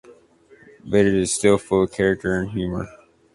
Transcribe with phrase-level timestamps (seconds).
[0.83, 2.87] But it is still full of character and humour.